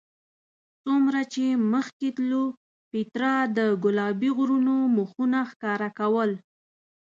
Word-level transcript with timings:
څومره 0.83 1.21
چې 1.33 1.45
مخکې 1.73 2.07
تلو 2.17 2.43
پیترا 2.91 3.35
د 3.57 3.59
ګلابي 3.83 4.29
غرونو 4.37 4.75
مخونه 4.97 5.39
ښکاره 5.51 5.89
کول. 5.99 6.31